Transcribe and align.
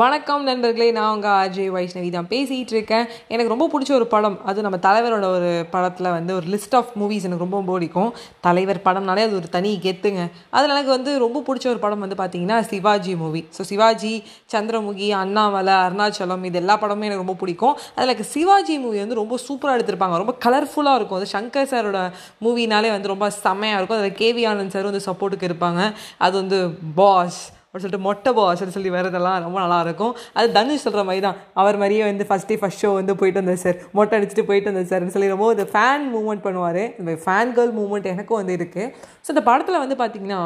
வணக்கம் 0.00 0.44
நண்பர்களே 0.48 0.86
நான் 0.96 1.14
உங்கள் 1.14 1.38
அஜய் 1.40 1.68
வைஷ்ணவி 1.74 2.10
தான் 2.14 2.28
பேசிகிட்டு 2.30 2.72
இருக்கேன். 2.74 3.02
எனக்கு 3.32 3.50
ரொம்ப 3.52 3.66
பிடிச்ச 3.72 3.90
ஒரு 3.96 4.06
படம். 4.14 4.38
அது 4.50 4.62
நம்ம 4.66 4.78
தலைவரோட 4.86 5.26
ஒரு 5.36 5.50
படத்தில் 5.74 6.08
வந்து 6.14 6.32
ஒரு 6.38 6.46
லிஸ்ட் 6.52 6.76
ஆஃப் 6.78 6.92
மூவிஸ் 7.00 7.26
எனக்கு 7.28 7.44
ரொம்ப 7.44 7.58
பிடிக்கும். 7.66 8.08
தலைவர் 8.46 8.80
படம்னாலே 8.86 9.22
அது 9.26 9.36
ஒரு 9.40 9.48
தனி 9.56 9.72
கெத்துங்க. 9.86 10.22
அதில் 10.56 10.74
எனக்கு 10.76 10.92
வந்து 10.96 11.12
ரொம்ப 11.24 11.42
பிடிச்ச 11.48 11.68
ஒரு 11.74 11.80
படம் 11.84 12.04
வந்து 12.06 12.18
பார்த்தீங்கன்னா 12.22 12.58
சிவாஜி 12.72 13.14
மூவி 13.24 13.44
ஸோ 13.58 13.68
சிவாஜி 13.72 14.14
சந்திரமுகி 14.54 15.08
அண்ணாமலை 15.22 15.76
அருணாச்சலம் 15.84 16.50
இது 16.50 16.62
எல்லா 16.64 16.76
படமும் 16.84 17.08
எனக்கு 17.10 17.24
ரொம்ப 17.26 17.38
பிடிக்கும். 17.44 17.76
அதில் 17.94 18.08
எனக்கு 18.08 18.30
சிவாஜி 18.34 18.76
மூவி 18.78 18.98
வந்து 19.06 19.22
ரொம்ப 19.22 19.38
சூப்பராக 19.46 19.78
எடுத்திருப்பாங்க. 19.78 20.24
ரொம்ப 20.24 20.36
கலர்ஃபுல்லாக 20.46 21.00
இருக்கும். 21.00 21.20
அது 21.22 21.34
சங்கர் 21.38 21.72
சாரோட 21.74 22.10
மூவினாலே 22.46 22.90
வந்து 22.96 23.14
ரொம்ப 23.16 23.28
செம்மையாக 23.44 23.80
இருக்கும். 23.80 24.00
அதில் 24.02 24.20
கேவி 24.22 24.44
ஆனந்த் 24.52 24.76
சார் 24.76 24.92
வந்து 24.92 25.08
சப்போர்ட்டுக்கு 25.10 25.50
இருப்பாங்க. 25.52 25.82
அது 26.26 26.36
வந்து 26.42 26.60
பாஸ் 27.00 27.42
அப்படின்னு 27.74 27.84
சொல்லிட்டு 27.84 28.06
மொட்டை 28.06 28.30
பாஸ்ன்னு 28.36 28.74
சொல்லி 28.74 28.90
வரதெல்லாம் 28.90 29.38
ரொம்ப 29.44 29.58
நல்லாயிருக்கும் 29.60 30.10
அது 30.32 30.48
தனுஷ் 30.52 30.82
சொல்கிற 30.86 31.02
மாதிரி 31.08 31.22
தான் 31.26 31.38
அவர் 31.54 31.76
மாதிரியே 31.76 32.02
வந்து 32.04 32.24
ஃபஸ்ட் 32.28 32.48
டே 32.48 32.56
ஃபஸ்ட் 32.62 32.82
ஷோ 32.84 32.90
வந்து 32.94 33.12
போயிட்டு 33.20 33.40
வந்தார் 33.40 33.62
சார் 33.62 33.78
மொட்டை 33.98 34.18
அடிச்சுட்டு 34.18 34.44
போயிட்டு 34.48 34.68
வந்தார் 34.70 34.90
சார்னு 34.90 35.14
சொல்லி 35.14 35.32
ரொம்ப 35.34 35.48
இந்த 35.56 35.66
ஃபேன் 35.72 36.04
மூவ்மெண்ட் 36.14 36.44
பண்ணுவார். 36.46 36.82
இந்த 37.00 37.12
ஃபேன் 37.24 37.52
கேர்ள் 37.56 37.72
மூவ்மெண்ட் 37.78 38.12
எனக்கும் 38.14 38.40
வந்து 38.40 38.56
இருக்குது 38.58 38.90
ஸோ 39.24 39.28
இந்த 39.28 39.44
படத்தில் 39.48 39.82
வந்து 39.84 39.96
பார்த்திங்கன்னா 40.02 40.40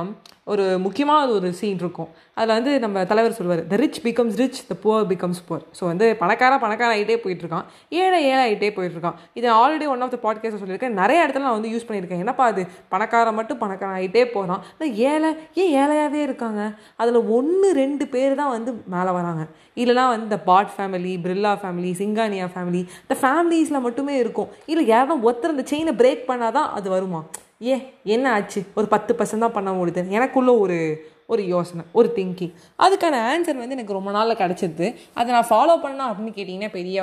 ஒரு 0.52 0.64
முக்கியமான 0.84 1.22
ஒரு 1.36 1.48
சீன் 1.58 1.80
இருக்கும். 1.82 2.10
அதில் 2.38 2.54
வந்து 2.56 2.72
நம்ம 2.84 3.04
தலைவர் 3.10 3.34
சொல்லுவார் 3.36 3.62
the 3.70 3.76
rich 3.82 3.98
becomes 4.04 4.36
rich 4.40 4.58
the 4.68 4.74
poor 4.82 5.06
becomes 5.12 5.40
poor 5.46 5.64
so 5.78 5.82
வந்து 5.90 6.06
பணக்கார 6.20 6.58
பணக்கார 6.64 6.90
ஆகிட்டே 6.96 7.16
போயிட்டுருக்கான் 7.22 7.66
ஏழை 8.02 8.18
ஏழை 8.30 8.42
ஆகிட்டே 8.44 8.68
போயிட்டுருக்கான் 8.76 9.16
இது 9.38 9.48
already 9.60 9.86
one 9.94 10.04
of 10.06 10.12
the 10.14 10.18
podcast 10.26 10.60
சொல்லியிருக்கேன். 10.62 10.96
நிறைய 11.00 11.24
இடத்துல 11.24 11.46
நான் 11.46 11.56
வந்து 11.58 11.72
யூஸ் 11.74 11.86
பண்ணியிருக்கேன். 11.88 12.22
என்னப்பா 12.24 12.44
அது? 12.52 12.64
பணக்காரன் 12.94 13.38
மட்டும் 13.38 13.60
பணக்காரன் 13.62 13.96
ஆகிட்டே 14.00 14.22
போகிறான் 14.34 14.62
இல்லை 14.74 14.90
ஏழை 15.12 15.30
ஏன் 15.62 15.72
ஏழையாகவே 15.80 16.20
இருக்காங்க? 16.28 16.60
அதில் 17.02 17.20
ஒன்று 17.38 17.70
ரெண்டு 17.82 18.06
பேர் 18.14 18.38
தான் 18.42 18.52
வந்து 18.56 18.72
மேலே 18.94 19.14
வராங்க. 19.18 19.44
இல்லைனா 19.82 20.04
வந்து 20.12 20.28
இந்த 20.30 20.40
பாட் 20.50 20.72
family 20.76 21.14
Birla 21.24 21.54
family 21.64 21.90
Singhania 22.02 22.46
family 22.54 22.82
இந்த 23.06 23.16
ஃபேமிலிஸில் 23.22 23.84
மட்டுமே 23.88 24.14
இருக்கும். 24.22 24.52
இல்லை 24.72 24.84
யாரும் 24.94 25.26
ஒருத்தர் 25.28 25.54
இந்த 25.56 25.66
செயினை 25.72 25.94
பிரேக் 26.02 26.24
பண்ணால் 26.30 26.56
தான் 26.58 26.70
அது 26.78 26.88
வருமா? 26.96 27.22
ஏ 27.60 27.92
என்ன 28.04 28.32
ஆச்சு? 28.32 28.64
ஒரு 28.74 28.86
பத்து 28.86 29.14
பர்சன்ட் 29.14 29.38
தான் 29.38 29.52
பண்ண 29.52 29.70
முடியுது. 29.70 30.02
எனக்குள்ளே 30.16 30.58
ஒரு 30.58 31.04
ஒரு 31.28 31.46
யோசனை 31.46 31.84
ஒரு 31.92 32.12
திங்கிங் 32.16 32.52
அதுக்கான 32.78 33.14
ஆன்சர் 33.30 33.60
வந்து 33.60 33.76
எனக்கு 33.76 33.92
ரொம்ப 33.92 34.10
நாளில் 34.10 34.36
கிடச்சிது 34.36 34.96
அதை 35.14 35.34
நான் 35.34 35.48
ஃபாலோ 35.50 35.74
பண்ணேன் 35.84 36.10
அப்படின்னு 36.10 36.34
கேட்டிங்கன்னா 36.36 36.70
பெரிய 36.70 37.02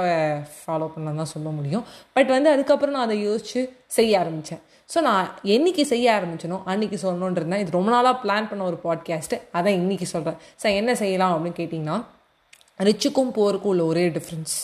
ஃபாலோ 0.52 0.88
பண்ண 0.94 1.14
தான் 1.14 1.26
சொல்ல 1.26 1.50
முடியும். 1.50 1.84
பட் 2.14 2.28
வந்து 2.28 2.50
அதுக்கப்புறம் 2.50 2.96
நான் 2.96 3.04
அதை 3.04 3.22
யோசித்து 3.22 3.74
செய்ய 3.86 4.20
ஆரம்பித்தேன் 4.20 4.62
ஸோ 4.94 5.02
நான் 5.02 5.28
என்றைக்கு 5.44 5.86
செய்ய 5.86 6.20
ஆரம்பிச்சனோ 6.20 6.60
அன்றைக்கி 6.66 6.98
சொல்லணுன்றதுனா 7.04 7.58
இது 7.58 7.72
ரொம்ப 7.72 7.92
நாளாக 7.92 8.28
பிளான் 8.28 8.50
பண்ண 8.50 8.64
ஒரு 8.64 8.80
பாட்காஸ்ட்டு 8.84 9.42
அதான் 9.54 9.80
இன்றைக்கி 9.82 10.04
சொல்கிறேன் 10.04 10.38
சார் 10.56 10.72
என்ன 10.72 10.96
செய்யலாம் 10.96 11.34
அப்படின்னு 11.36 11.60
கேட்டிங்கன்னா 11.60 12.04
ரிச்சுக்கும் 12.80 13.32
போருக்கும் 13.32 13.70
உள்ள 13.70 13.84
ஒரே 13.86 14.10
டிஃப்ரென்ஸ் 14.10 14.56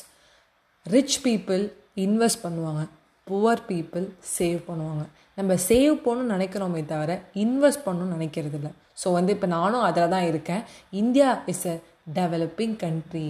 ரிச் 0.85 1.19
பீப்புள் 1.25 1.71
இன்வெஸ்ட் 1.95 2.43
பண்ணுவாங்க. 2.43 2.83
புவர் 3.29 3.61
பீப்புள் 3.69 4.05
சேவ் 4.37 4.59
பண்ணுவாங்க. 4.69 5.03
நம்ம 5.37 5.53
சேவ் 5.69 5.95
பண்ணணும்னு 6.05 6.35
நினைக்கிறோமே 6.35 6.81
தவிர 6.93 7.11
இன்வெஸ்ட் 7.43 7.85
பண்ணணும்னு 7.87 8.15
நினைக்கிறது 8.17 8.57
இல்லை 8.59 8.71
ஸோ 9.01 9.07
வந்து 9.17 9.31
இப்போ 9.35 9.47
நானும் 9.57 9.85
அதில் 9.89 10.13
தான் 10.15 10.27
இருக்கேன். 10.31 10.63
India 11.01 11.29
is 11.53 11.67
a 11.73 11.75
developing 12.17 12.75
country 12.85 13.27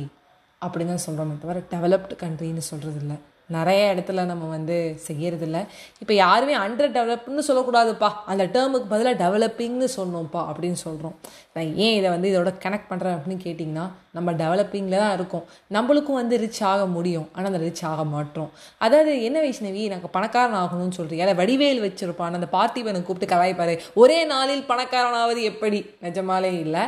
அப்படின்னு 0.62 0.94
தான் 0.94 1.06
சொல்கிறோமே 1.08 1.36
தவிர 1.44 1.60
டெவலப்டு 1.74 2.16
கண்ட்ரின்னு 2.24 2.64
சொல்கிறது 2.72 3.00
இல்லை 3.04 3.18
நிறைய 3.56 3.96
இடத்துல 3.96 4.26
நம்ம 4.32 4.48
வந்து 4.56 4.78
செய்யறதில்ல. 5.08 5.60
இப்போ 6.00 6.14
யாருமே 6.14 6.56
அண்டர் 6.56 6.96
டெவலப்னு 6.98 7.46
சொல்லக்கூடாதுப்பா. 7.50 8.10
அந்த 8.32 8.46
டேர்முக்கு 8.56 8.90
பதிலாக 8.94 9.16
டெவலப்பிங்னு 9.24 9.88
சொன்னோம்ப்பா 9.98 10.42
அப்படின்னு 10.52 10.80
சொல்கிறோம் 10.86 11.16
நான் 11.54 11.76
ஏன் 11.86 11.98
இதை 12.00 12.10
வந்து 12.10 12.30
இதோட 12.32 12.52
கனெக்ட் 12.66 12.90
பண்ணுறேன் 12.90 13.18
அப்படின்னு 13.18 13.44
கேட்டிங்கன்னா 13.48 13.86
நம்ம 14.12 14.32
டெவலப்பிங்கில் 14.42 15.02
தான் 15.04 15.14
இருக்கும். 15.14 15.46
நம்மளுக்கும் 15.76 16.20
வந்து 16.22 16.38
ரிச் 16.38 16.64
ஆக 16.64 16.86
முடியும். 16.86 17.28
ஆனால் 17.34 17.52
அந்த 17.52 17.64
ரிச் 17.66 17.84
ஆக 17.86 18.04
மாட்டோம். 18.04 18.50
அதாவது 18.78 19.12
என்ன 19.24 19.38
வைஷ்ணவி 19.42 19.84
நாங்கள் 19.94 20.14
பணக்காரன் 20.18 20.62
ஆகணும்னு 20.64 20.98
சொல்கிறீங்க 21.00 21.26
அதை 21.28 21.36
வடிவேல் 21.42 21.84
வச்சுருப்பான். 21.86 22.38
அந்த 22.40 22.50
பார்த்திபனை 22.58 23.02
கூப்பிட்டு 23.04 23.36
கலாய்ப்பாரு. 23.36 23.76
ஒரே 23.94 24.20
நாளில் 24.34 24.68
பணக்காரனாவது 24.70 25.42
எப்படி? 25.52 25.80
நிஜமாலே 26.02 26.52
இல்லை. 26.66 26.84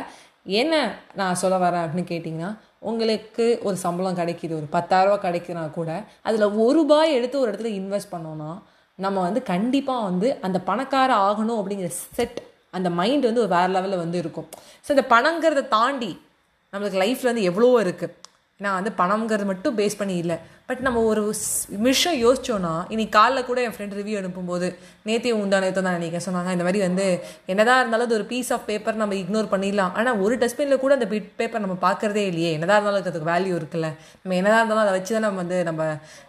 என்ன 0.46 0.94
நான் 1.14 1.34
சொல்ல 1.34 1.56
வரேன் 1.58 1.84
அப்படின்னு 1.84 2.10
கேட்டிங்கன்னா 2.12 2.56
உங்களுக்கு 2.78 3.60
ஒரு 3.62 3.76
சம்பளம் 3.76 4.16
கிடைக்கிது 4.16 4.52
ஒரு 4.52 4.66
பத்தாயிரரூபா 4.72 5.18
கிடைக்குதுனா 5.26 5.70
கூட 5.70 6.04
அதில் 6.22 6.42
ஒரு 6.42 6.72
ரூபாய் 6.72 7.12
எடுத்து 7.12 7.40
ஒரு 7.40 7.52
இடத்துல 7.52 7.72
இன்வெஸ்ட் 7.80 8.12
பண்ணோன்னா 8.12 8.50
நம்ம 8.94 9.20
வந்து 9.20 9.42
கண்டிப்பாக 9.42 10.02
வந்து 10.02 10.38
அந்த 10.40 10.58
பணக்கார 10.60 11.12
ஆகணும் 11.14 11.60
அப்படிங்கிற 11.60 11.86
செட் 11.88 12.42
அந்த 12.70 12.90
மைண்ட் 12.90 13.24
வந்து 13.24 13.40
ஒரு 13.40 13.48
வேறு 13.48 13.72
லெவலில் 13.72 13.96
வந்து 13.96 14.18
இருக்கும். 14.18 14.48
ஸோ 14.86 14.90
இந்த 14.90 15.04
பணங்கிறத 15.10 15.68
தாண்டி 15.68 16.20
நம்மளுக்கு 16.72 17.00
லைஃப்பில் 17.02 17.30
வந்து 17.30 17.42
எவ்வளோ 17.42 17.82
இருக்குது 17.82 18.14
நான் 18.60 18.76
வந்து 18.78 18.90
பணம்ங்கிறது 18.98 19.46
மட்டும் 19.50 19.76
பேஸ் 19.78 19.96
பண்ணி 20.00 20.16
இல்லை. 20.22 20.36
பட் 20.68 20.82
நம்ம 20.86 20.98
ஒரு 21.10 21.22
நிமிஷம் 21.76 22.16
யோசிச்சோன்னா 22.24 22.72
இன்னைக்கு 22.92 23.12
காலைல 23.16 23.40
கூட 23.48 23.58
என் 23.66 23.74
ஃப்ரெண்ட் 23.76 23.96
ரிவ்யூ 23.98 24.16
அனுப்பும்போது 24.20 24.66
நேத்தியும் 25.08 25.40
உண்டான 25.44 25.70
தான் 25.78 25.88
நினைக்க 25.98 26.18
சொன்னாங்க. 26.26 26.50
இந்த 26.56 26.64
மாதிரி 26.66 26.80
வந்து 26.86 27.06
என்னதான் 27.52 27.80
இருந்தாலும் 27.82 28.06
அது 28.08 28.16
ஒரு 28.18 28.26
பீஸ் 28.32 28.52
ஆஃப் 28.56 28.66
பேப்பர் 28.70 29.00
நம்ம 29.02 29.16
இக்னோர் 29.22 29.50
பண்ணிடலாம். 29.54 29.92
ஆனால் 30.00 30.20
ஒரு 30.26 30.36
டஸ்ட்பினில் 30.42 30.82
கூட 30.84 30.94
அந்த 30.98 31.08
பேப்பர் 31.40 31.64
நம்ம 31.66 31.78
பார்க்குறதே 31.86 32.24
இல்லையே. 32.30 32.52
என்னதான் 32.58 32.78
இருந்தாலும் 32.80 33.02
அதுக்கு 33.02 33.30
வேல்யூ 33.32 33.56
இருக்குல்ல. 33.60 33.90
நம்ம 34.22 34.36
என்னதான் 34.40 34.62
இருந்தாலும் 34.62 34.84
அதை 34.86 34.94
வச்சு 34.98 35.12
தான் 35.16 35.26
நம்ம 35.28 35.42
வந்து 35.44 35.58
நம்ம 35.70 35.82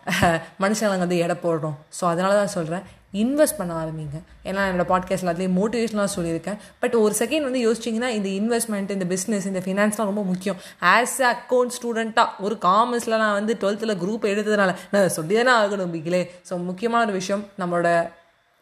மனுஷங்களுக்கு 0.66 1.08
வந்து 1.08 1.22
எடை 1.28 1.38
போடுறோம். 1.46 1.78
ஸோ 2.00 2.04
அதனால 2.14 2.34
தான் 2.42 2.56
சொல்கிறேன் 2.58 2.86
இன்வெஸ்ட் 3.14 3.58
பண்ண 3.58 3.74
ஆரம்பிங்க. 3.84 4.18
ஏன்னா 4.46 4.62
என்னோடய 4.70 4.92
பாட்காஸ்ட் 4.94 5.26
எல்லாத்துலேயும் 5.26 5.58
மோட்டிவேஷனாக 5.62 6.08
சொல்லியிருக்கேன். 6.16 6.58
பட் 6.80 6.94
ஒரு 6.94 7.16
செகண்ட் 7.20 7.42
வந்து 7.42 7.72
யோசிச்சிங்கன்னா 7.72 8.26
இந்த 8.26 8.30
இன்வெஸ்ட்மெண்ட் 8.30 8.90
இந்த 8.90 9.06
பிஸ்னஸ் 9.10 9.46
இந்த 9.46 9.62
ஃபினான்ஸ்லாம் 9.66 10.10
ரொம்ப 10.12 10.24
முக்கியம். 10.24 10.56
ஆஸ் 10.82 11.22
அ 11.22 11.38
அக்கௌண்ட் 11.38 11.70
ஸ்டூடெண்ட்டாக 11.78 12.28
ஒரு 12.40 12.58
காமர்ஸில் 12.62 13.18
நான் 13.18 13.34
வந்து 13.34 13.58
டுவெல்த்தில் 13.60 14.02
குரூப் 14.04 14.26
எடுத்ததுனால 14.32 14.76
நான் 14.92 15.10
சொல்லி 15.10 15.44
தானே 15.44 15.54
ஆகணும் 15.60 15.94
பிகிலே. 15.96 16.30
ஸோ 16.50 16.64
முக்கியமான 16.64 17.04
ஒரு 17.04 17.14
விஷயம் 17.14 17.46
நம்மளோட 17.60 18.10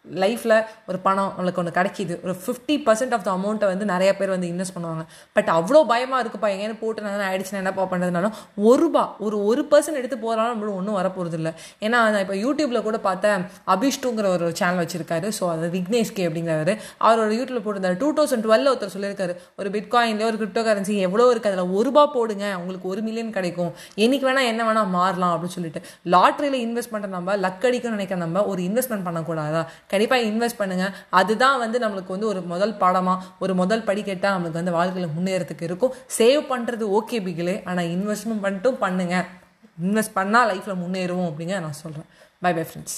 லைஃப்பில் 0.06 0.56
ஒரு 0.90 0.98
பணம் 1.06 1.32
நம்மளுக்கு 1.36 1.60
ஒன்று 1.62 1.74
கிடைக்கிது. 1.78 2.14
ஒரு 2.26 2.34
ஃபிஃப்டி 2.44 2.76
பர்சன்ட் 2.86 3.14
ஆஃப் 3.16 3.26
த 3.28 3.30
அமௌண்ட்டை 3.38 3.68
வந்து 3.72 3.86
நிறைய 3.92 4.12
பேர் 4.20 4.32
வந்து 4.36 4.48
இன்வெஸ்ட் 4.52 4.76
பண்ணுவாங்க. 4.76 5.04
பட் 5.36 5.50
அவ்வளோ 5.58 5.82
பயமாக 5.92 6.22
இருக்குப்பா. 6.24 6.50
எங்கேயும் 6.54 6.80
போட்டு 6.84 7.06
நான் 7.06 7.26
ஆயிடுச்சுன்னா 7.28 7.60
என்னப்பா 7.64 7.84
பண்ணுறதுனாலும் 7.92 8.36
ஒரு 8.70 8.80
ரூபா 8.84 9.04
ஒரு 9.26 9.38
ஒரு 9.50 9.64
பர்சன்ட் 9.72 10.00
எடுத்து 10.02 10.18
போகிறாலும் 10.24 10.54
நம்மளும் 10.54 10.78
ஒன்றும் 10.80 10.98
வரப்போகிறது 11.00 11.38
இல்லை 11.40 11.52
ஏன்னா 11.86 12.00
நான் 12.14 12.24
இப்போ 12.26 12.38
யூடியூப்பில் 12.46 12.86
கூட 12.88 13.00
பார்த்தேன் 13.08 13.46
அபிஷ்டுங்கிற 13.76 14.30
ஒரு 14.38 14.48
சேனல் 14.62 14.82
வச்சிருக்காரு. 14.84 15.30
ஸோ 15.40 15.44
அது 15.54 15.70
விக்னேஷ் 15.78 16.14
கே 16.18 16.26
அப்படிங்கிறவர். 16.30 16.74
அவரோட 17.08 17.30
யூடியூப்ல 17.40 17.62
போட்டிருந்தாரு. 17.68 17.98
டூ 18.04 18.10
தௌசண்ட் 18.20 18.46
டுவெல் 18.48 18.70
ஒருத்தர் 18.74 18.96
சொல்லியிருக்காரு. 18.96 19.36
ஒரு 19.62 19.70
பிட்காயின்லேயோ 19.78 20.30
ஒரு 20.32 20.40
கிரிப்டோ 20.42 20.64
கரன்சி 20.70 20.98
எவ்வளோ 21.10 21.28
இருக்குது 21.34 21.52
அதில் 21.54 21.74
ஒரு 21.78 21.88
ரூபா 21.90 22.06
போடுங்க. 22.18 22.46
உங்களுக்கு 22.62 22.90
ஒரு 22.96 23.04
மில்லியன் 23.08 23.32
கிடைக்கும். 23.38 23.72
என்னைக்கு 24.06 24.28
வேணால் 24.30 24.50
என்ன 24.52 24.62
வேணால் 24.70 24.92
மாறலாம் 24.98 25.34
அப்படின்னு 25.36 25.58
சொல்லிட்டு. 25.60 25.82
லாட்ரியில் 26.16 26.60
இன்வெஸ்ட் 26.66 26.94
பண்ணுற 26.96 27.14
நம்ம 27.18 27.38
லக் 27.46 27.66
அடிக்கணும்னு 27.70 27.98
நினைக்கிற 28.00 28.20
நம்ம 28.26 28.46
ஒரு 28.54 28.62
இன்வெஸ்ட்மெண்ட் 28.70 29.08
பண்ணக்கூடாதா? 29.08 29.64
கண்டிப்பாக 29.94 30.28
இன்வெஸ்ட் 30.30 30.60
பண்ணுங்கள் 30.62 30.94
அதுதான் 31.20 31.60
வந்து 31.64 31.78
நம்மளுக்கு 31.84 32.16
வந்து 32.16 32.30
ஒரு 32.32 32.42
முதல் 32.54 32.76
பாடமாக 32.82 33.24
ஒரு 33.44 33.56
முதல் 33.62 33.86
படிக்கட்டாக 33.90 34.34
நம்மளுக்கு 34.36 34.62
வந்து 34.62 34.78
வாழ்க்கையில் 34.80 35.16
முன்னேறதுக்கு 35.18 35.68
இருக்கும். 35.70 35.94
சேவ் 36.18 36.44
பண்ணுறது 36.54 36.88
ஓகே 37.00 37.20
பிகிலே. 37.28 37.56
ஆனால் 37.70 37.92
இன்வெஸ்ட்மெண்ட் 37.96 38.46
மட்டும் 38.48 38.82
பண்ணுங்கள் 38.86 39.28
இன்வெஸ்ட் 39.88 40.18
பண்ணால் 40.20 40.50
லைஃப்பில் 40.52 40.82
முன்னேறுவோம் 40.84 41.30
அப்படிங்க 41.32 41.56
நான் 41.66 41.80
சொல்கிறேன் 41.84 42.10
பை 42.44 42.54
பை 42.58 42.66
ஃப்ரெண்ட்ஸ் 42.70 42.98